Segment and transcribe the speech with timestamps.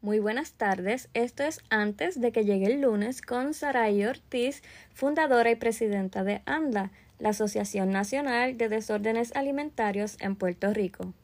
[0.00, 1.08] Muy buenas tardes.
[1.12, 4.62] Esto es antes de que llegue el lunes con Saray Ortiz,
[4.94, 11.14] fundadora y presidenta de ANDA, la Asociación Nacional de Desórdenes Alimentarios en Puerto Rico.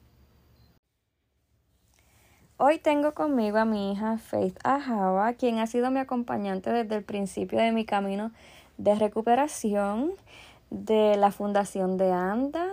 [2.57, 7.05] Hoy tengo conmigo a mi hija Faith Ajawa, quien ha sido mi acompañante desde el
[7.05, 8.33] principio de mi camino
[8.77, 10.15] de recuperación
[10.71, 12.67] de la Fundación de ANDA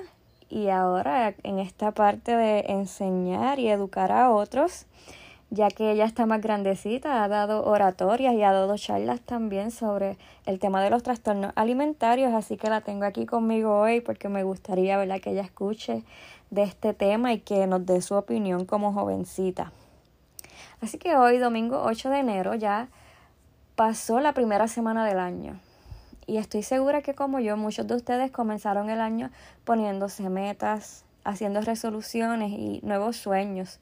[0.50, 4.88] y ahora en esta parte de enseñar y educar a otros
[5.52, 10.18] ya que ella está más grandecita, ha dado oratorias y ha dado charlas también sobre
[10.46, 14.44] el tema de los trastornos alimentarios, así que la tengo aquí conmigo hoy porque me
[14.44, 15.20] gustaría ¿verdad?
[15.20, 16.04] que ella escuche
[16.52, 19.74] de este tema y que nos dé su opinión como jovencita.
[20.80, 22.88] Así que hoy, domingo 8 de enero, ya
[23.76, 25.60] pasó la primera semana del año.
[26.28, 29.32] Y estoy segura que como yo, muchos de ustedes comenzaron el año
[29.66, 33.80] poniéndose metas, haciendo resoluciones y nuevos sueños.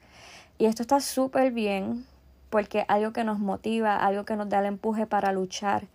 [0.60, 2.06] Y esto está súper bien
[2.50, 5.88] porque algo que nos motiva, algo que nos da el empuje para luchar.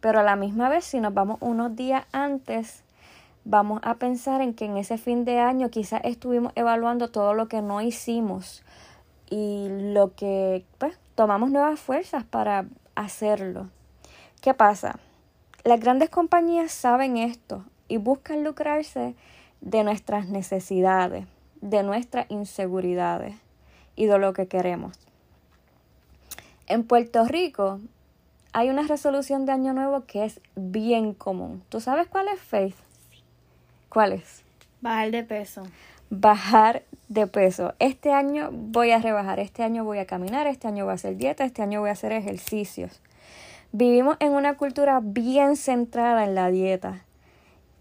[0.00, 2.84] Pero a la misma vez, si nos vamos unos días antes,
[3.44, 7.48] vamos a pensar en que en ese fin de año quizás estuvimos evaluando todo lo
[7.48, 8.62] que no hicimos
[9.28, 13.70] y lo que pues tomamos nuevas fuerzas para hacerlo.
[14.40, 15.00] ¿Qué pasa?
[15.64, 19.16] Las grandes compañías saben esto y buscan lucrarse
[19.60, 21.26] de nuestras necesidades,
[21.60, 23.41] de nuestras inseguridades
[23.96, 24.98] y de lo que queremos.
[26.66, 27.80] En Puerto Rico
[28.52, 31.62] hay una resolución de Año Nuevo que es bien común.
[31.68, 32.76] ¿Tú sabes cuál es, Faith?
[33.88, 34.42] ¿Cuál es?
[34.80, 35.62] Bajar de peso.
[36.10, 37.74] Bajar de peso.
[37.78, 41.16] Este año voy a rebajar, este año voy a caminar, este año voy a hacer
[41.16, 43.00] dieta, este año voy a hacer ejercicios.
[43.72, 47.04] Vivimos en una cultura bien centrada en la dieta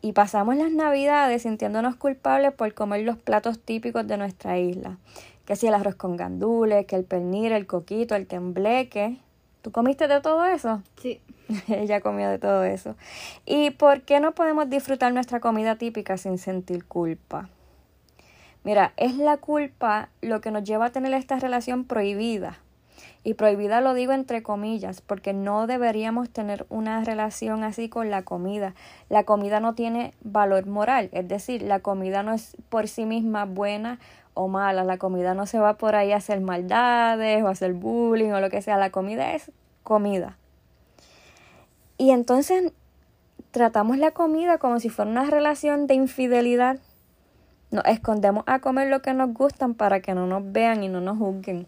[0.02, 4.98] y pasamos las navidades sintiéndonos culpables por comer los platos típicos de nuestra isla
[5.46, 9.18] que si el arroz con gandules, que el pernil, el coquito, el tembleque.
[9.62, 10.82] ¿Tú comiste de todo eso?
[10.98, 11.22] Sí.
[11.68, 12.96] Ella comió de todo eso.
[13.46, 17.50] ¿Y por qué no podemos disfrutar nuestra comida típica sin sentir culpa?
[18.64, 22.60] Mira, es la culpa lo que nos lleva a tener esta relación prohibida.
[23.24, 28.24] Y prohibida lo digo entre comillas, porque no deberíamos tener una relación así con la
[28.24, 28.74] comida.
[29.10, 33.46] La comida no tiene valor moral, es decir, la comida no es por sí misma
[33.46, 34.00] buena
[34.34, 34.84] o mala.
[34.84, 38.40] La comida no se va por ahí a hacer maldades o a hacer bullying o
[38.40, 38.78] lo que sea.
[38.78, 39.52] La comida es
[39.84, 40.38] comida.
[41.98, 42.74] Y entonces
[43.52, 46.78] tratamos la comida como si fuera una relación de infidelidad.
[47.70, 51.02] Nos escondemos a comer lo que nos gustan para que no nos vean y no
[51.02, 51.68] nos juzguen.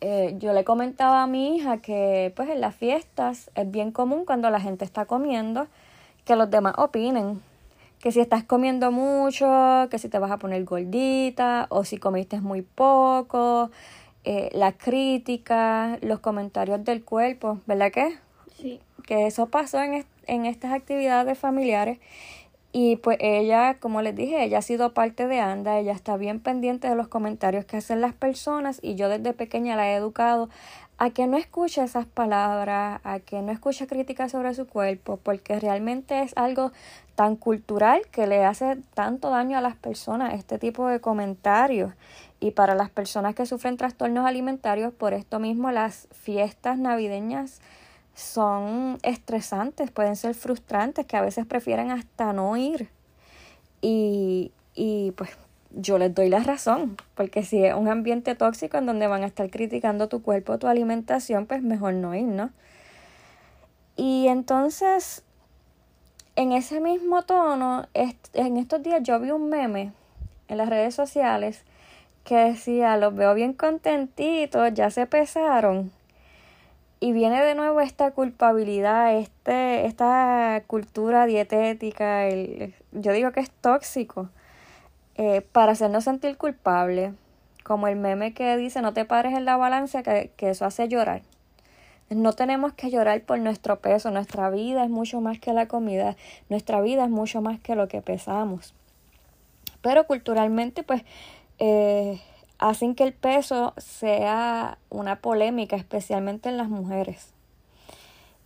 [0.00, 4.26] Eh, yo le comentaba a mi hija que pues en las fiestas es bien común
[4.26, 5.68] cuando la gente está comiendo
[6.26, 7.40] que los demás opinen
[8.00, 12.40] que si estás comiendo mucho, que si te vas a poner gordita o si comiste
[12.40, 13.70] muy poco,
[14.24, 18.16] eh, las críticas, los comentarios del cuerpo, ¿verdad que?
[18.56, 18.80] Sí.
[19.06, 21.98] Que eso pasó en, en estas actividades familiares
[22.78, 26.40] y pues ella, como les dije, ella ha sido parte de ANDA, ella está bien
[26.40, 30.50] pendiente de los comentarios que hacen las personas y yo desde pequeña la he educado
[30.98, 35.60] a que no escuche esas palabras, a que no escuche críticas sobre su cuerpo, porque
[35.60, 36.72] realmente es algo
[37.14, 41.92] tan cultural que le hace tanto daño a las personas este tipo de comentarios.
[42.40, 47.60] Y para las personas que sufren trastornos alimentarios, por esto mismo las fiestas navideñas
[48.14, 52.88] son estresantes, pueden ser frustrantes, que a veces prefieren hasta no ir.
[53.82, 55.36] Y, y pues
[55.76, 59.26] yo les doy la razón, porque si es un ambiente tóxico en donde van a
[59.26, 62.50] estar criticando tu cuerpo, tu alimentación, pues mejor no ir, ¿no?
[63.94, 65.22] Y entonces,
[66.34, 69.92] en ese mismo tono, en estos días yo vi un meme
[70.48, 71.62] en las redes sociales
[72.24, 75.92] que decía, los veo bien contentitos, ya se pesaron.
[77.00, 83.50] Y viene de nuevo esta culpabilidad, este, esta cultura dietética, el, yo digo que es
[83.50, 84.30] tóxico
[85.18, 87.12] eh, para hacernos sentir culpables,
[87.64, 90.88] como el meme que dice no te pares en la balanza que, que eso hace
[90.88, 91.22] llorar.
[92.10, 96.16] No tenemos que llorar por nuestro peso, nuestra vida es mucho más que la comida,
[96.48, 98.74] nuestra vida es mucho más que lo que pesamos.
[99.80, 101.02] Pero culturalmente pues
[101.58, 102.20] eh,
[102.58, 107.32] hacen que el peso sea una polémica, especialmente en las mujeres.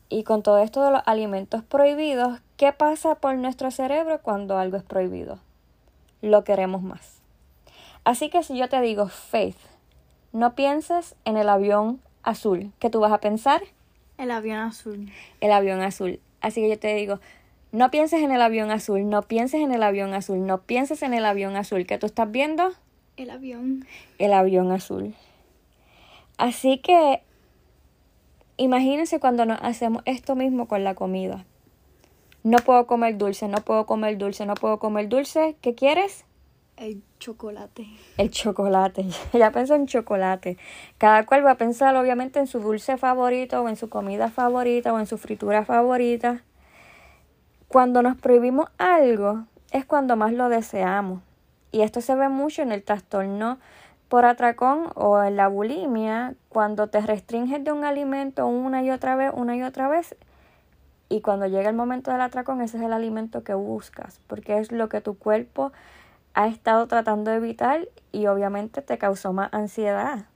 [0.08, 4.76] Y con todo esto de los alimentos prohibidos, ¿qué pasa por nuestro cerebro cuando algo
[4.76, 5.38] es prohibido?
[6.22, 7.20] Lo queremos más.
[8.05, 9.56] Así que si yo te digo, Faith,
[10.32, 13.62] no pienses en el avión azul, ¿qué tú vas a pensar?
[14.19, 15.11] El avión azul.
[15.40, 16.20] El avión azul.
[16.40, 17.20] Así que yo te digo,
[17.72, 21.14] no pienses en el avión azul, no pienses en el avión azul, no pienses en
[21.14, 21.87] el avión azul.
[21.87, 22.72] ¿Qué tú estás viendo?
[23.17, 23.87] El avión.
[24.19, 25.14] El avión azul.
[26.37, 27.22] Así que
[28.56, 31.44] imagínense cuando nos hacemos esto mismo con la comida.
[32.42, 35.56] No puedo comer dulce, no puedo comer dulce, no puedo comer dulce.
[35.60, 36.25] ¿Qué quieres?
[36.76, 37.87] El chocolate.
[38.16, 39.06] El chocolate.
[39.34, 40.56] Ya pensó en chocolate.
[40.96, 44.92] Cada cual va a pensar obviamente en su dulce favorito o en su comida favorita
[44.94, 46.42] o en su fritura favorita.
[47.69, 51.20] Cuando nos prohibimos algo es cuando más lo deseamos.
[51.72, 53.58] Y esto se ve mucho en el trastorno
[54.08, 59.14] por atracón o en la bulimia, cuando te restringes de un alimento una y otra
[59.14, 60.16] vez, una y otra vez,
[61.10, 64.70] y cuando llega el momento del atracón, ese es el alimento que buscas, porque es
[64.70, 65.72] lo que tu cuerpo
[66.34, 70.26] ha estado tratando de evitar y obviamente te causó más ansiedad.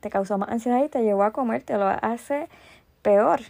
[0.00, 2.48] Te causó más ansiedad y te llevó a comer, te lo hace
[3.02, 3.42] peor.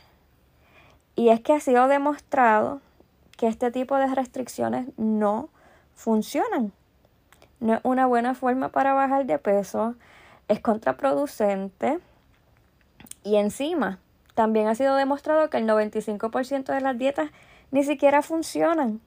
[1.16, 2.82] Y es que ha sido demostrado
[3.38, 5.48] que este tipo de restricciones no
[5.94, 6.72] funcionan.
[7.60, 9.94] No es una buena forma para bajar de peso,
[10.48, 11.98] es contraproducente
[13.24, 14.00] y encima
[14.38, 17.30] también ha sido demostrado que el 95% de las dietas
[17.72, 19.00] ni siquiera funcionan,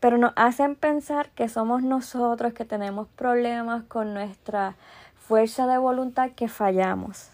[0.00, 4.76] pero nos hacen pensar que somos nosotros que tenemos problemas con nuestra
[5.18, 7.28] fuerza de voluntad que fallamos.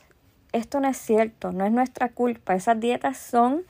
[0.51, 2.57] Esto no es cierto, no es nuestra culpa.
[2.57, 3.63] Esas dietas son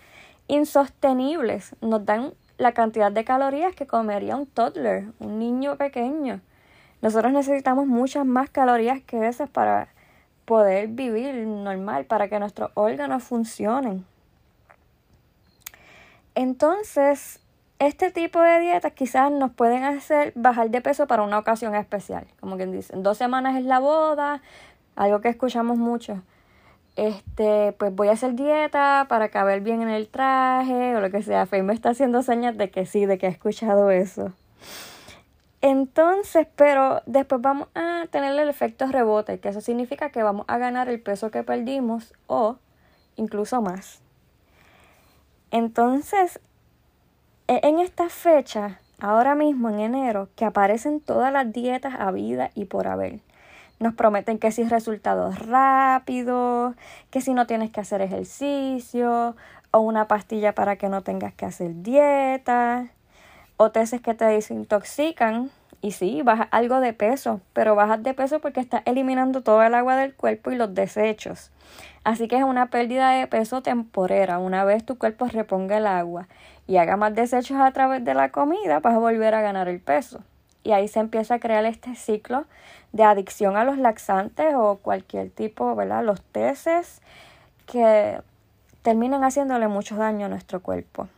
[0.49, 6.41] insostenibles, nos dan la cantidad de calorías que comería un toddler, un niño pequeño.
[7.03, 9.89] Nosotros necesitamos muchas más calorías que esas para
[10.47, 14.07] poder vivir normal, para que nuestros órganos funcionen.
[16.35, 17.41] Entonces,
[17.79, 22.27] este tipo de dietas quizás nos pueden hacer bajar de peso para una ocasión especial.
[22.41, 24.41] Como quien dice, dos semanas es la boda,
[24.95, 26.23] algo que escuchamos mucho.
[26.97, 31.23] Este, pues voy a hacer dieta para caber bien en el traje o lo que
[31.23, 31.45] sea.
[31.45, 34.33] Faye me está haciendo señas de que sí, de que he escuchado eso.
[35.63, 40.59] Entonces, pero después vamos a tener el efecto rebote, que eso significa que vamos a
[40.59, 42.59] ganar el peso que perdimos o
[43.17, 44.01] incluso más.
[45.51, 46.41] Entonces,
[47.49, 52.51] e-, en esta fecha, ahora mismo en enero, que aparecen todas las dietas a vida
[52.55, 53.21] y por haber.
[53.79, 56.75] Nos prometen que si resultados rápidos,
[57.11, 59.37] que si no tienes que hacer ejercicio,
[59.71, 62.89] o una pastilla para que no tengas que hacer dieta
[63.57, 65.51] o tesis que te desintoxican
[65.83, 69.75] y sí, bajas algo de peso, pero bajas de peso porque estás eliminando todo el
[69.75, 71.51] agua del cuerpo y los desechos.
[72.03, 74.39] Así que es una pérdida de peso temporera.
[74.39, 76.29] Una vez tu cuerpo reponga el agua
[76.67, 79.81] y haga más desechos a través de la comida, vas a volver a ganar el
[79.81, 80.23] peso.
[80.65, 82.47] Y ahí se empieza a crear este ciclo
[82.93, 86.03] de adicción a los laxantes o cualquier tipo, ¿verdad?
[86.03, 87.01] Los teces
[87.67, 88.21] que
[88.83, 91.09] terminan haciéndole mucho daño a nuestro cuerpo.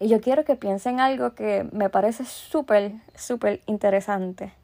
[0.00, 4.54] Y yo quiero que piensen algo que me parece súper, súper interesante.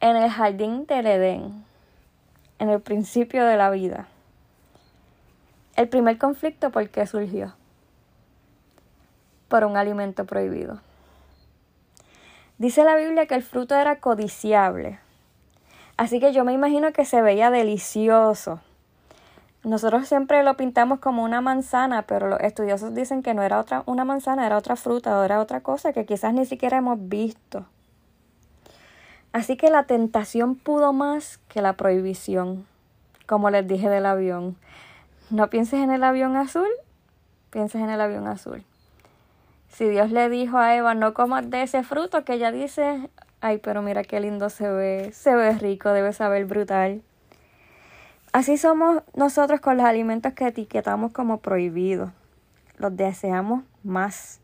[0.00, 1.64] En el jardín del Edén,
[2.60, 4.06] en el principio de la vida,
[5.74, 7.54] el primer conflicto, ¿por qué surgió?
[9.48, 10.80] Por un alimento prohibido.
[12.58, 15.00] Dice la Biblia que el fruto era codiciable.
[15.96, 18.60] Así que yo me imagino que se veía delicioso.
[19.66, 23.82] Nosotros siempre lo pintamos como una manzana, pero los estudiosos dicen que no era otra,
[23.86, 27.66] una manzana, era otra fruta era otra cosa que quizás ni siquiera hemos visto.
[29.32, 32.64] Así que la tentación pudo más que la prohibición,
[33.26, 34.56] como les dije del avión.
[35.30, 36.68] No pienses en el avión azul,
[37.50, 38.62] pienses en el avión azul.
[39.68, 43.58] Si Dios le dijo a Eva, no comas de ese fruto, que ella dice, ay,
[43.58, 47.02] pero mira qué lindo se ve, se ve rico, debe saber brutal.
[48.36, 52.10] Así somos nosotros con los alimentos que etiquetamos como prohibidos.
[52.76, 54.40] Los deseamos más.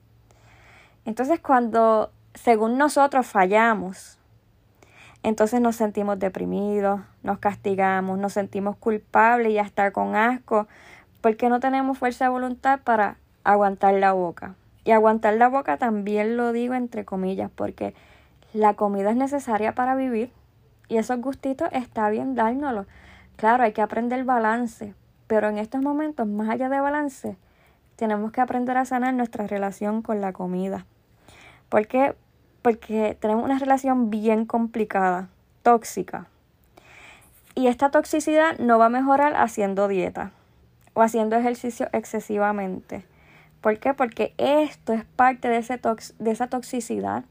[1.04, 4.18] Entonces cuando, según nosotros, fallamos,
[5.22, 10.68] entonces nos sentimos deprimidos, nos castigamos, nos sentimos culpables y hasta con asco,
[11.20, 14.54] porque no tenemos fuerza de voluntad para aguantar la boca.
[14.84, 17.94] Y aguantar la boca también lo digo entre comillas, porque
[18.54, 20.32] la comida es necesaria para vivir
[20.88, 22.86] y esos gustitos está bien dárnoslos.
[23.42, 24.94] Claro, hay que aprender balance,
[25.26, 27.36] pero en estos momentos, más allá de balance,
[27.96, 30.86] tenemos que aprender a sanar nuestra relación con la comida.
[31.68, 32.14] ¿Por qué?
[32.62, 35.28] Porque tenemos una relación bien complicada,
[35.64, 36.28] tóxica.
[37.56, 40.30] Y esta toxicidad no va a mejorar haciendo dieta
[40.94, 43.04] o haciendo ejercicio excesivamente.
[43.60, 43.92] ¿Por qué?
[43.92, 45.80] Porque esto es parte de, ese
[46.20, 47.24] de esa toxicidad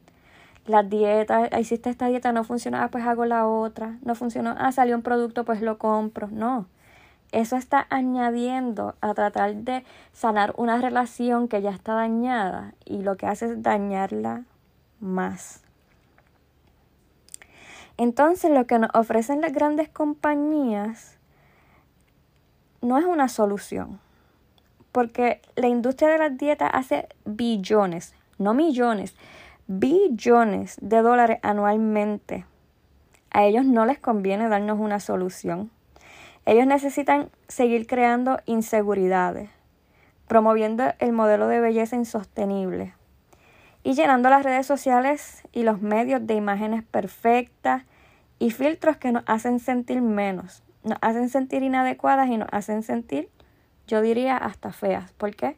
[0.66, 4.72] las dietas, hiciste esta dieta, no funciona, ah, pues hago la otra, no funcionó, ah,
[4.72, 6.28] salió un producto, pues lo compro.
[6.32, 6.68] No,
[7.32, 13.18] eso está añadiendo a tratar de sanar una relación que ya está dañada y lo
[13.18, 14.44] que hace es dañarla
[15.00, 15.64] más.
[17.98, 21.18] Entonces lo que nos ofrecen las grandes compañías
[22.82, 24.00] no es una solución,
[24.92, 29.16] porque la industria de las dietas hace billones, no millones,
[29.80, 32.46] billones de dólares anualmente.
[33.32, 35.72] A ellos no les conviene darnos una solución.
[36.46, 39.50] Ellos necesitan seguir creando inseguridades,
[40.28, 42.94] promoviendo el modelo de belleza insostenible
[43.84, 47.84] y llenando las redes sociales y los medios de imágenes perfectas
[48.40, 53.30] y filtros que nos hacen sentir menos, nos hacen sentir inadecuadas y nos hacen sentir,
[53.88, 55.12] yo diría, hasta feas.
[55.14, 55.56] ¿Por qué?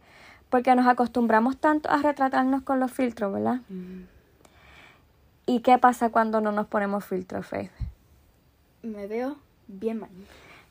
[0.54, 3.62] Porque nos acostumbramos tanto a retratarnos con los filtros, ¿verdad?
[5.48, 7.72] ¿Y qué pasa cuando no nos ponemos filtros, Faith?
[8.84, 10.12] Me veo bien mal.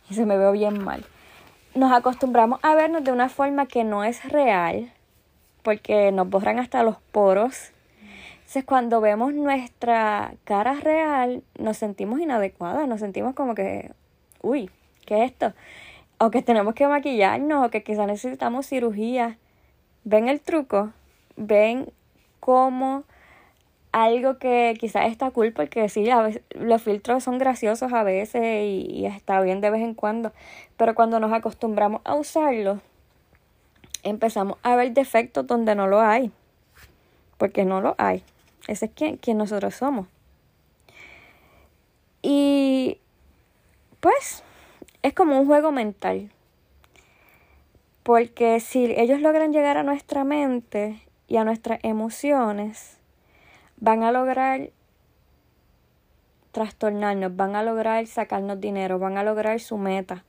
[0.09, 1.05] Y se me veo bien mal.
[1.75, 4.93] Nos acostumbramos a vernos de una forma que no es real,
[5.65, 7.73] porque nos borran hasta los poros.
[8.37, 13.91] Entonces, cuando vemos nuestra cara real, nos sentimos inadecuadas, nos sentimos como que,
[14.43, 14.71] uy,
[15.07, 15.55] ¿qué es esto?
[16.19, 19.39] O que tenemos que maquillarnos, o que quizás necesitamos cirugía.
[20.05, 20.93] ¿Ven el truco?
[21.37, 21.93] ¿Ven
[22.41, 23.05] cómo
[23.93, 28.43] algo que quizás está cool porque sí, a veces, los filtros son graciosos a veces
[28.65, 30.33] y, está bien de vez en cuando,
[30.77, 32.81] pero cuando nos acostumbramos a usarlos,
[34.03, 36.33] empezamos a ver defectos donde no lo hay,
[37.37, 38.25] porque no lo hay.
[38.67, 40.07] Ese es quien, quien nosotros somos.
[42.23, 42.99] Y
[44.01, 44.43] pues
[45.03, 46.31] es como un juego mental.
[48.03, 52.99] Porque si ellos logran llegar a nuestra mente y a nuestras emociones,
[53.77, 54.71] van a lograr
[56.53, 60.25] trastornarnos, van a lograr sacarnos dinero, van a lograr su meta.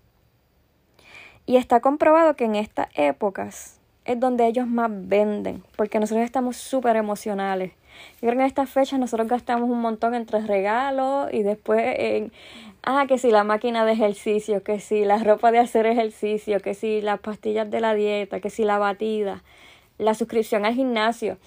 [1.46, 6.58] Y está comprobado que en estas épocas es donde ellos más venden, porque nosotros estamos
[6.58, 7.72] súper emocionales.
[8.14, 12.32] Yo creo que en estas fechas nosotros gastamos un montón entre regalos y después en,
[12.84, 16.74] ah, que si la máquina de ejercicio, que si la ropa de hacer ejercicio, que
[16.74, 19.44] si las pastillas de la dieta, que si la batida,
[19.98, 21.38] la suscripción al gimnasio.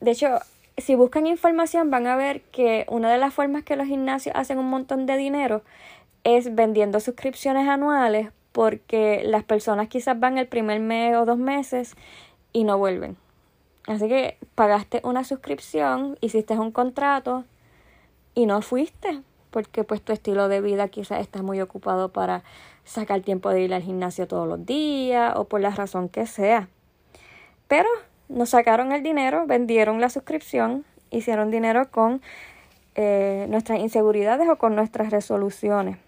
[0.00, 0.38] De hecho,
[0.76, 4.58] si buscan información van a ver que una de las formas que los gimnasios hacen
[4.58, 5.62] un montón de dinero
[6.24, 11.96] es vendiendo suscripciones anuales porque las personas quizás van el primer mes o dos meses
[12.52, 13.16] y no vuelven.
[13.86, 17.44] Así que pagaste una suscripción, hiciste un contrato
[18.34, 22.42] y no fuiste porque pues tu estilo de vida quizás está muy ocupado para
[22.84, 26.68] sacar tiempo de ir al gimnasio todos los días o por la razón que sea.
[27.68, 27.88] Pero
[28.28, 32.22] nos sacaron el dinero, vendieron la suscripción, hicieron dinero con
[32.94, 35.98] eh, nuestras inseguridades o con nuestras resoluciones.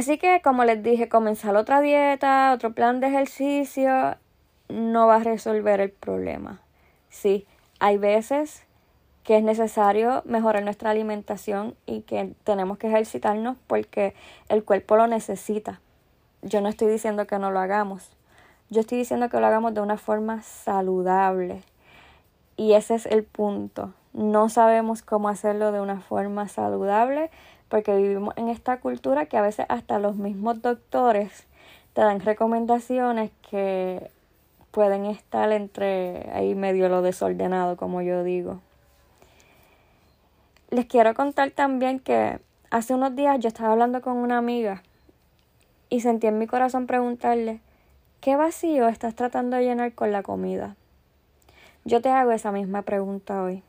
[0.00, 4.16] Así que, como les dije, comenzar otra dieta, otro plan de ejercicio,
[4.70, 6.62] no va a resolver el problema.
[7.10, 7.46] Sí,
[7.80, 8.64] hay veces
[9.24, 14.14] que es necesario mejorar nuestra alimentación y que tenemos que ejercitarnos porque
[14.48, 15.82] el cuerpo lo necesita.
[16.40, 18.10] Yo no estoy diciendo que no lo hagamos.
[18.70, 21.62] Yo estoy diciendo que lo hagamos de una forma saludable.
[22.56, 23.92] Y ese es el punto.
[24.14, 27.30] No sabemos cómo hacerlo de una forma saludable
[27.70, 31.46] porque vivimos en esta cultura que a veces hasta los mismos doctores
[31.94, 34.10] te dan recomendaciones que
[34.72, 38.60] pueden estar entre ahí medio lo desordenado, como yo digo.
[40.68, 42.38] Les quiero contar también que
[42.70, 44.82] hace unos días yo estaba hablando con una amiga
[45.88, 47.60] y sentí en mi corazón preguntarle,
[48.20, 50.76] ¿Qué vacío estás tratando de llenar con la comida?
[51.86, 53.62] Yo te hago esa misma pregunta hoy.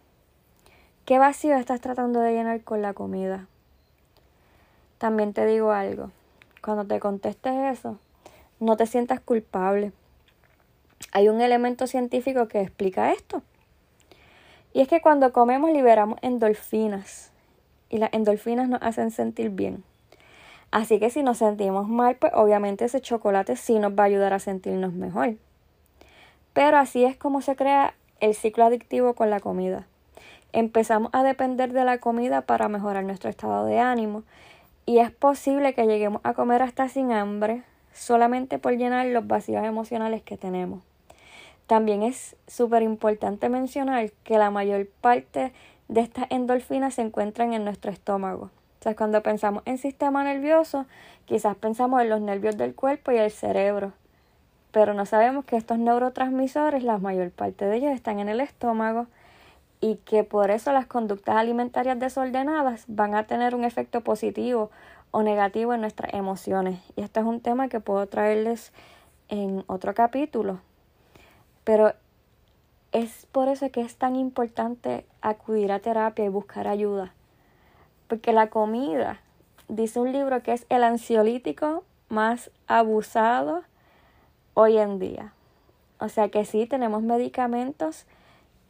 [1.06, 3.48] ¿Qué vacío estás tratando de llenar con la comida?
[5.02, 6.12] También te digo algo.
[6.64, 7.98] Cuando te contestes eso,
[8.60, 9.94] no te sientas culpable.
[11.12, 13.42] Hay un elemento científico que explica esto.
[14.74, 17.32] Y es que cuando comemos liberamos endorfinas.
[17.90, 19.84] Y las endorfinas nos hacen sentir bien.
[20.70, 24.34] Así que si nos sentimos mal, pues obviamente ese chocolate sí nos va a ayudar
[24.34, 25.34] a sentirnos mejor.
[26.54, 29.88] Pero así es como se crea el ciclo adictivo con la comida.
[30.54, 34.24] Empezamos a depender de la comida para mejorar nuestro estado de ánimo
[34.86, 39.64] y es posible que lleguemos a comer hasta sin hambre solamente por llenar los vacíos
[39.66, 40.84] emocionales que tenemos.
[41.68, 45.54] También es súper importante mencionar que la mayor parte
[45.88, 48.50] de estas endorfinas se encuentran en nuestro estómago.
[48.80, 50.86] O sea, cuando pensamos en sistema nervioso,
[51.26, 53.94] quizás pensamos en los nervios del cuerpo y el cerebro.
[54.72, 59.08] Pero no sabemos que estos neurotransmisores, la mayor parte de ellos están en el estómago
[59.82, 64.70] y que por eso las conductas alimentarias desordenadas van a tener un efecto positivo
[65.10, 66.80] o negativo en nuestras emociones.
[66.96, 68.72] Y este es un tema que puedo traerles
[69.28, 70.60] en otro capítulo.
[71.64, 71.94] Pero
[72.92, 77.14] es por eso que es tan importante acudir a terapia y buscar ayuda.
[78.08, 79.20] Porque la comida,
[79.68, 83.64] dice un libro que es el ansiolítico más abusado
[84.54, 85.34] hoy en día.
[86.00, 88.06] O sea que sí, tenemos medicamentos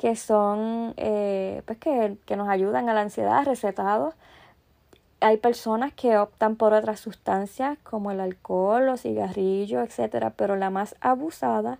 [0.01, 4.15] que son, eh, pues que, que nos ayudan a la ansiedad, recetados.
[5.19, 10.71] Hay personas que optan por otras sustancias como el alcohol, los cigarrillos, etcétera, pero la
[10.71, 11.77] más abusada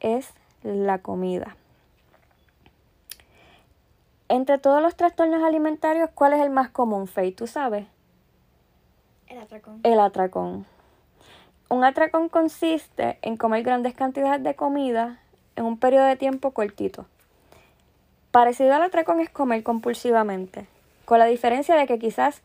[0.00, 0.30] es
[0.62, 1.54] la comida.
[4.30, 7.32] Entre todos los trastornos alimentarios, ¿cuál es el más común, Faye?
[7.32, 7.84] ¿Tú sabes?
[9.26, 9.80] El atracón.
[9.82, 10.64] El atracón.
[11.68, 15.20] Un atracón consiste en comer grandes cantidades de comida
[15.56, 17.04] en un periodo de tiempo cortito.
[18.34, 20.66] Parecido al atracón es comer compulsivamente,
[21.04, 22.42] con la diferencia de que quizás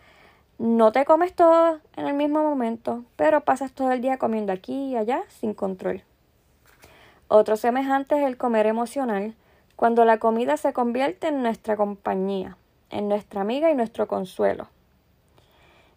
[0.59, 4.91] no te comes todo en el mismo momento, pero pasas todo el día comiendo aquí
[4.91, 6.03] y allá sin control.
[7.27, 9.33] Otro semejante es el comer emocional,
[9.75, 12.55] cuando la comida se convierte en nuestra compañía,
[12.91, 14.67] en nuestra amiga y nuestro consuelo.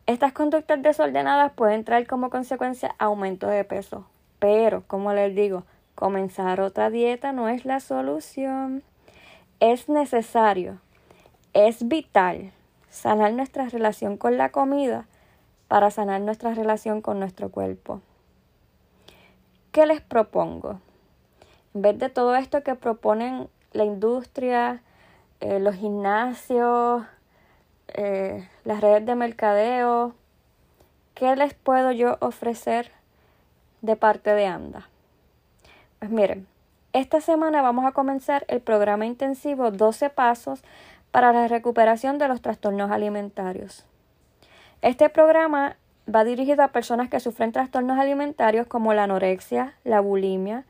[0.06, 4.06] Estas conductas desordenadas pueden traer como consecuencia aumento de peso,
[4.38, 8.82] pero, como les digo, comenzar otra dieta no es la solución.
[9.62, 10.80] Es necesario,
[11.52, 12.50] es vital
[12.90, 15.06] sanar nuestra relación con la comida
[15.68, 18.00] para sanar nuestra relación con nuestro cuerpo.
[19.70, 20.80] ¿Qué les propongo?
[21.74, 24.82] En vez de todo esto que proponen la industria,
[25.38, 27.04] eh, los gimnasios,
[27.94, 30.16] eh, las redes de mercadeo,
[31.14, 32.90] ¿qué les puedo yo ofrecer
[33.80, 34.88] de parte de ANDA?
[36.00, 36.48] Pues miren,
[36.92, 40.62] esta semana vamos a comenzar el programa intensivo 12 pasos
[41.10, 43.86] para la recuperación de los trastornos alimentarios.
[44.82, 45.76] Este programa
[46.12, 50.64] va dirigido a personas que sufren trastornos alimentarios como la anorexia, la bulimia,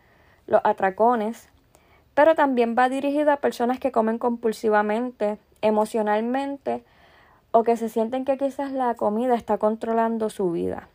[0.47, 1.49] los atracones,
[2.15, 6.85] pero también va dirigido a personas que comen compulsivamente, emocionalmente
[7.51, 10.89] o que se sienten que quizás la comida está controlando su vida.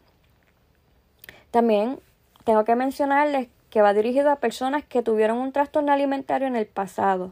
[1.51, 1.99] También
[2.43, 6.65] tengo que mencionarles que va dirigido a personas que tuvieron un trastorno alimentario en el
[6.65, 7.31] pasado,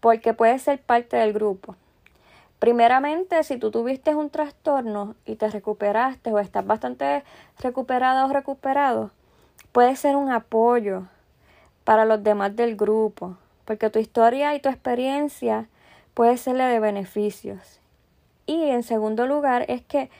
[0.00, 1.76] porque puede ser parte del grupo.
[2.58, 7.24] Primeramente, si tú tuviste un trastorno y te recuperaste o estás bastante
[7.58, 9.10] recuperada o recuperado,
[9.72, 11.04] puede ser un apoyo
[11.84, 15.68] para los demás del grupo, porque tu historia y tu experiencia
[16.14, 17.80] puede serle de beneficios.
[18.46, 20.10] Y en segundo lugar es que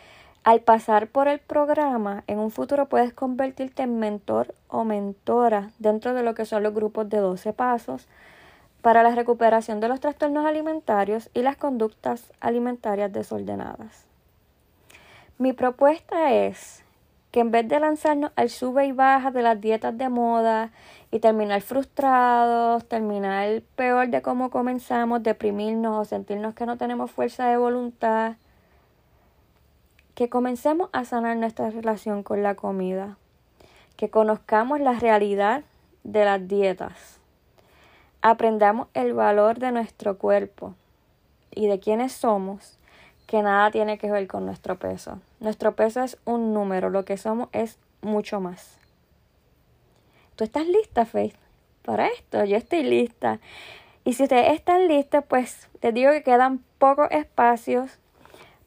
[0.44, 6.12] al pasar por el programa, en un futuro puedes convertirte en mentor o mentora dentro
[6.12, 8.07] de lo que son los grupos de 12 pasos
[8.83, 14.04] para la recuperación de los trastornos alimentarios y las conductas alimentarias desordenadas.
[15.38, 16.85] Mi propuesta es
[17.30, 20.72] que en vez de lanzarnos al sube y baja de las dietas de moda
[21.11, 27.48] y terminar frustrados, terminar peor de cómo comenzamos, deprimirnos o sentirnos que no tenemos fuerza
[27.48, 28.35] de voluntad,
[30.14, 33.16] que comencemos a sanar nuestra relación con la comida,
[33.96, 35.64] que conozcamos la realidad
[36.05, 37.20] de las dietas,
[38.22, 40.74] aprendamos el valor de nuestro cuerpo
[41.50, 42.79] y de quiénes somos
[43.27, 45.20] que nada tiene que ver con nuestro peso.
[45.40, 48.79] Nuestro peso es un número, lo que somos es mucho más.
[50.37, 51.37] ¿Tú estás lista, Faith?
[51.83, 53.40] Para esto, yo estoy lista.
[54.05, 57.98] Y si ustedes están listos, pues les digo que quedan pocos espacios